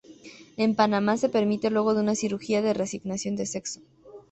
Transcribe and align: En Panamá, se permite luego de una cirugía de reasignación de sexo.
En 0.57 0.73
Panamá, 0.73 1.15
se 1.17 1.29
permite 1.29 1.69
luego 1.69 1.93
de 1.93 2.01
una 2.01 2.15
cirugía 2.15 2.63
de 2.63 2.73
reasignación 2.73 3.35
de 3.35 3.45
sexo. 3.45 3.81